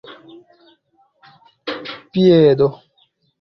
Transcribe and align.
piedo 2.15 2.67